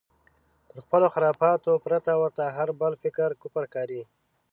تر 0.69 0.77
خپلو 0.85 1.07
خرافاتو 1.13 1.73
پرته 1.85 2.11
ورته 2.21 2.43
هر 2.57 2.69
بل 2.79 2.93
فکر 3.03 3.29
کفر 3.41 3.65
ښکاري. 3.71 4.01